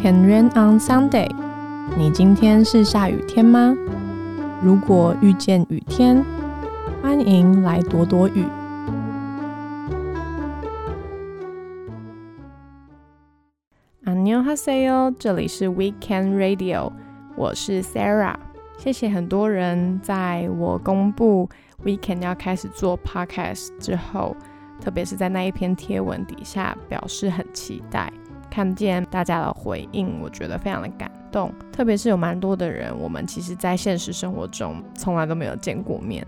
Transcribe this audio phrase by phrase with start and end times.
[0.00, 1.30] Can rain on Sunday？
[1.96, 3.76] 你今天是下雨天吗？
[4.62, 6.24] 如果遇见雨天，
[7.02, 8.46] 欢迎来躲躲雨。
[14.04, 16.92] 안녕하세 요， 这里是 Weekend Radio，
[17.36, 18.36] 我是 Sarah。
[18.76, 21.48] 谢谢很多人在我公布
[21.84, 24.36] Weekend 要开始做 Podcast 之后，
[24.80, 28.12] 特别是在那一篇贴文底下表示很期待。
[28.59, 31.49] 看见大家的回应，我觉得非常的感动。
[31.71, 36.27] 特别是有蛮多的人，我们其实在现实生活中从来都没有见过面，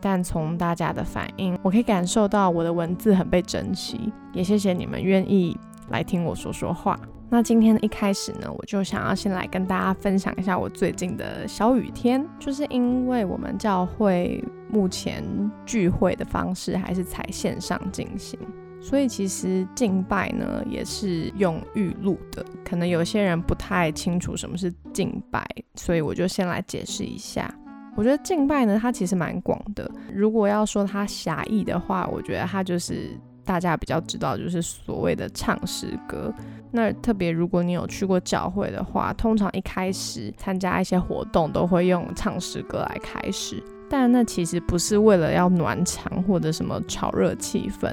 [0.00, 4.10] 但从大家的反应，我可以感受到我的文字很被珍惜。
[4.32, 5.54] 也谢谢你们愿意
[5.90, 6.98] 来听我说说话。
[7.28, 15.22] 那今天的一开始呢，我就想要先来跟大家分享一下我最近的小雨天，就是因为我们教会目前
[15.66, 18.38] 聚会的方式还是采线上进行。
[18.80, 27.52] 所以其实敬拜呢也是用预录的，可能有些人不太清楚什么是敬拜，所以我就先来解释一下。
[27.96, 29.90] 我觉得敬拜呢，它其实蛮广的。
[30.14, 33.10] 如果要说它狭义的话，我觉得它就是
[33.44, 36.32] 大家比较知道，就是所谓的唱诗歌。
[36.70, 43.60] 那特别如果你有去过教会的话，通常一开始参加一些活动都会用唱诗歌来开始，
[43.90, 47.92] 但那其实不是为了要暖场或者什么炒热气氛。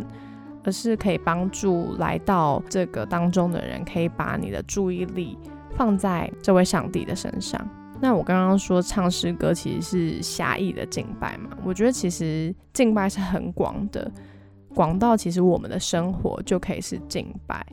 [0.66, 5.38] 而是可以帮助来到这个当中的人，可以把你的注意力
[5.77, 7.66] 放在这位上帝的身上。
[8.02, 11.52] 那我刚刚说唱诗歌其实是狭义的敬拜嘛？
[11.63, 14.11] 我觉得其实敬拜是很广的，
[14.73, 17.66] 广到其实我们的生活就可以是敬拜。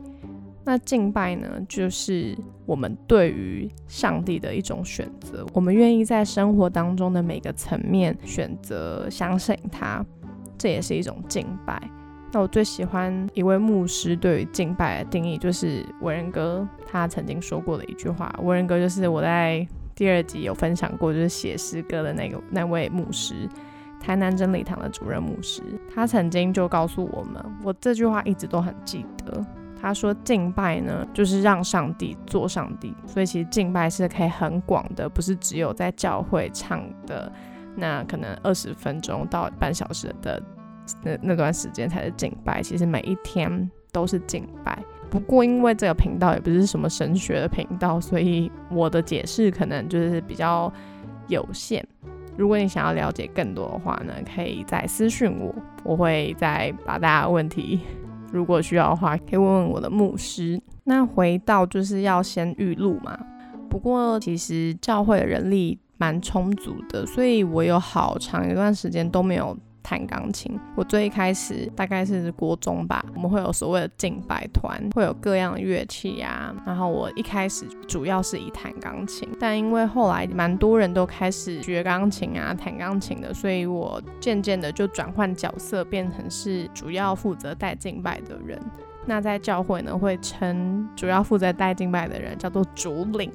[0.63, 10.05] 那敬拜呢，就是我们对于上帝的一种选择，我们愿意在生活当中的每个层面选择相信他，
[10.57, 11.81] 这也是一种敬拜。
[12.33, 18.33] 那我最喜欢一位牧师对于敬拜的定义，就是文人哥他曾经说过的一句话。
[18.41, 23.47] 文人哥就是我在第二集有分享过，就是写诗歌的那个那位牧师，
[23.99, 25.61] 台南真理堂的主任牧师。
[25.93, 29.45] 他曾经就告诉我们，我这句话一直都很记得。
[29.79, 37.31] 他说敬拜呢，就是让上帝做上帝，所以其实敬拜是可以很广的，不是只有在教会唱的
[37.75, 40.41] 那可能二十分钟到半小时的。
[41.03, 44.77] 那那段时间才是敬拜，其实每一天都是敬拜。
[45.09, 50.71] 不过因为这个频道也不是什么神学的频道，所以我的解释可能就是比较
[51.27, 51.85] 有限。
[52.35, 57.81] 如果你想要了解更多的话呢，可以再私讯我，我会再把大家问题，
[58.31, 60.59] 如果需要的话，可以问问我的牧师。
[60.85, 63.17] 那回到就是要先预录嘛。
[63.69, 69.55] 不过其实教会的人力蛮充足的，所以我有好长一段时间都没有。
[69.83, 76.55] 弹钢琴，我最一开始大概是国中吧，我们会有所谓的敬拜团，会有各样乐器呀。
[76.65, 88.59] 然后我一开始主要是以弹钢琴，但因为后来蛮多人都开始学钢琴啊、弹钢琴的，所以我渐渐的就转换角色，变成是主要负责带敬拜的人。
[89.05, 93.29] 那在教会呢，会称主要负责带敬拜的人叫做主领。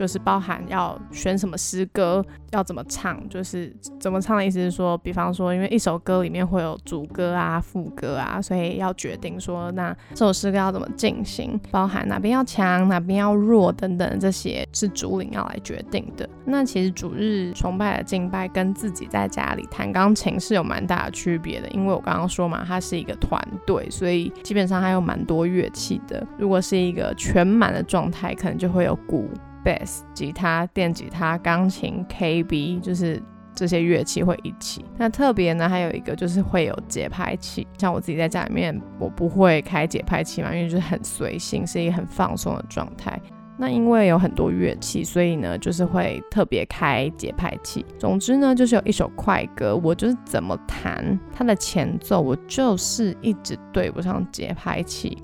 [0.00, 16.26] 就是包含要选什么诗歌，要怎么唱，就是怎么唱的意思是说，比方说，因为一首歌里面会有主歌啊、副歌啊，所以要决定说，那这首诗歌要怎么进行，包含哪边要强，哪边要弱等等，这些是主领要来决定的。
[16.46, 26.26] 那其实主日崇拜的敬拜跟自己在家里弹钢琴是有蛮大的区别的，因为我刚刚说嘛，它是一个团队，所以基本上还有蛮多乐器的。
[26.38, 29.28] 如果是一个全满的状态，可能就会有鼓。
[29.64, 33.22] bass、吉他、电吉他、钢琴、KB，就是
[33.54, 34.84] 这些乐器会一起。
[34.96, 37.66] 那特别呢，还有一个就是会有节拍器。
[37.78, 43.20] 像我自己在家里面，我不会开节拍器嘛，因为就是很随性，是一个很放松的状态。
[43.58, 47.84] 那因为有很多乐器，所以呢，就是会特别开节拍器。
[47.98, 55.18] 总之呢，就是有一首快歌，我就是怎么弹它的前奏，我就是一直对不上节拍器。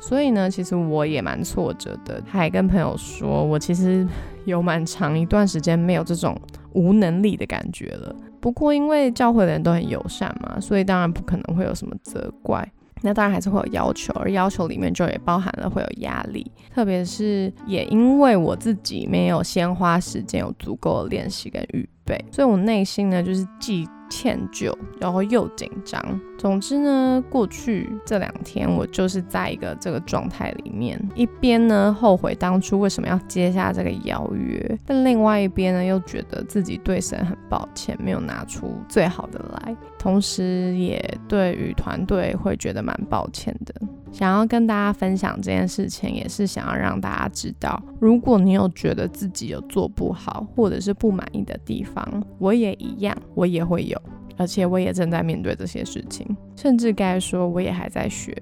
[0.00, 4.06] 所以呢，其实我也蛮挫折的，还跟朋友说，我其实
[4.46, 6.36] 有蛮长一段时间没有这种
[6.72, 8.14] 无能力的感觉了。
[8.40, 12.66] 不过因为教会的人都很友善嘛，所以当然不可能会有什么责怪。
[13.02, 26.20] 那当然还是会有要求，而要求里面就也包含了会有压力，特别是也因为我自己没有先花时间有足够的练习跟预备，所以我内心呢就是既歉疚，然后又紧张。
[26.36, 43.74] 总之呢，过去这两天我就是在一个这个状态里面，一边呢后悔当初为什么要接下这个邀约，但另外一边呢又觉得自己对神很抱歉，没有拿出最好的来，同时也对于团队会觉得蛮抱歉的。
[44.10, 53.99] 想要跟大家分享这件事情，也是想要让大家知道，如果你有觉得自己有做不好，或者是不满意的地方，我也一样，我也会有，
[54.40, 56.26] 而且我也正在面对这些事情，
[56.56, 58.34] 甚至该说我也还在学。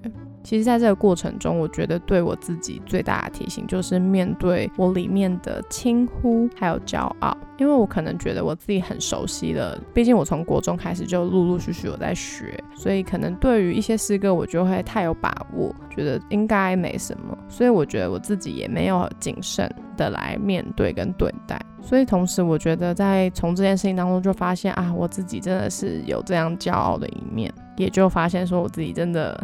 [0.45, 29.39] 其实，在这个过程中，我觉得对我自己最大的提醒就是面对我里面的轻忽还有骄傲，因为我可能觉得我自己很熟悉了，毕竟我从国中开始就陆陆续续有在学，所以可能对于一些诗歌我就会太有把握，觉得应该没什么，所以我觉得我自己也没有谨慎的来面对跟对待，所以同时我觉得在从这件事情当中就发现啊，我自己真的是有这样骄傲的一面，也就发现说我自己真的。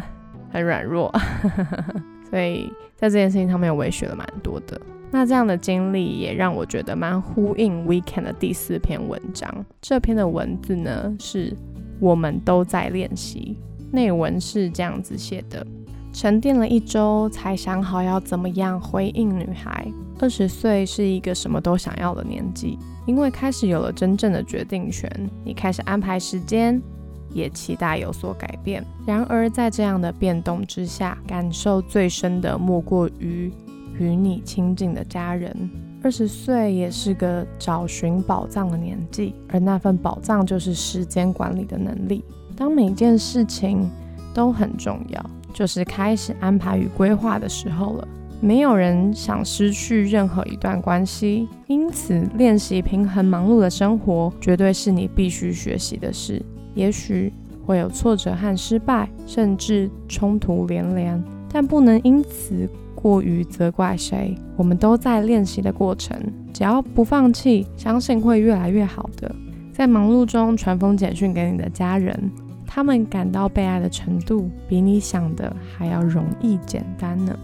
[0.55, 1.13] 很软弱，
[2.31, 4.81] 所以在这件事情上面我也学了蛮多的。
[5.11, 9.53] 那这样的经历也让我觉得蛮呼应 Weekend 的第四篇文章。
[9.83, 11.53] 这篇的文字呢是
[11.99, 13.57] 我们都在练习，
[13.91, 15.67] 内文是这样子写的：
[16.13, 19.87] 沉淀了一周才想好要怎么样回应女孩。
[20.21, 25.11] 二十岁是一个什么都想要的年纪，因为开始有了真正的决定权，
[25.45, 26.81] 你开始安排时间。
[27.35, 28.83] 也期待有所改变。
[29.05, 33.53] 然而，在这样的变动之下，感受最深的莫过于
[33.99, 35.55] 与你亲近的家人。
[36.03, 42.23] 二十岁也是个找寻宝藏的年纪，而那份宝藏就是时间管理的能力。
[42.55, 43.91] 当每件事情
[44.35, 48.09] 都很重要，就是开始安排与规划的时候了。
[48.41, 56.45] 没有人想失去任何一段关系，因此练习平衡忙碌的生活，绝对是你必须学习的事。
[56.75, 57.33] 也许
[57.65, 64.37] 会有挫折和失败，甚至冲突连连，但不能因此过于责怪谁。
[64.57, 66.17] 我们都在练习的过程，
[66.53, 69.35] 只要不放弃，相信会越来越好的。
[69.73, 72.31] 在忙碌中传封简讯给你的家人，
[72.67, 77.37] 他们感到被爱的程度，比你想的还要容易简单呢。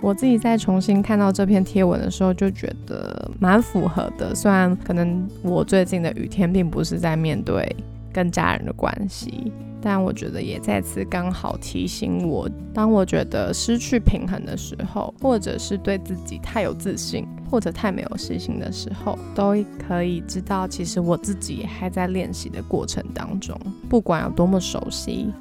[0.00, 4.34] 我自己在重新看到这篇贴文的时候，就觉得蛮符合的。
[4.34, 7.74] 虽然可能我最近的雨天并不是在面对。
[8.18, 19.54] 跟家人的关系，但我觉得也再次刚好提醒我，当我觉得失去平衡的时候，或者是对自己太有自信，或者太没有信心的时候，都
[19.86, 23.56] 可以知道，其实我自己还在练习的过程当中。
[23.88, 25.32] 不管有多么熟悉，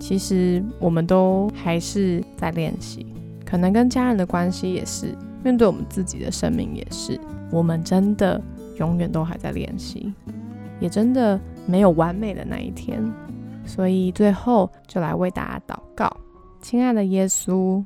[0.00, 3.06] 其实我们都还是在练习。
[3.44, 7.20] 可能跟家人的关系也是，面对我们自己的生命也是，
[7.52, 8.40] 我们真的
[8.78, 10.10] 永远都还在练习，
[10.80, 11.40] 也真的。
[11.66, 13.02] 没有完美的那一天，
[13.64, 16.14] 所以最后就来为大家祷告。
[16.60, 17.82] 亲爱的耶稣，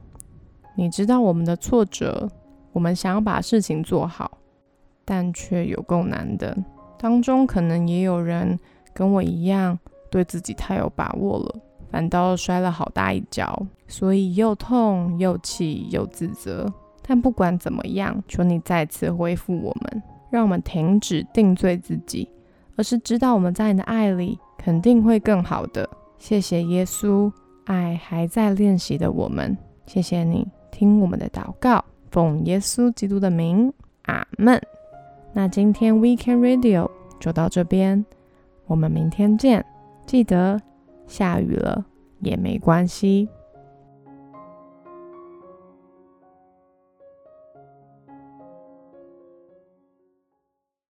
[0.74, 2.28] 你知道我们的挫折，
[2.72, 4.38] 我们想要把事情做好，
[5.04, 6.58] 但却有够难的。
[6.98, 8.58] 当中可能也有人
[8.92, 9.78] 跟我一样，
[10.10, 11.54] 对自己太有把握了，
[11.88, 16.66] 反倒摔了好大一跤，所以又痛又气又自责。
[17.06, 22.28] 但不管怎么样，求你再次恢复我们，让我们停止定罪自己。
[22.78, 25.88] 而是知道我们在你的爱里肯定会更好的。
[26.16, 27.30] 谢谢耶稣，
[27.64, 29.56] 爱还在练习的我们。
[29.84, 33.72] 谢谢你听我们的祷告，奉耶稣基督的名，
[34.02, 34.62] 阿门。
[35.32, 36.88] 那今天 Weekend Radio
[37.18, 38.04] 就到这边，
[38.66, 39.64] 我们明天见。
[40.06, 40.60] 记得
[41.08, 41.84] 下雨了
[42.20, 43.28] 也没关系。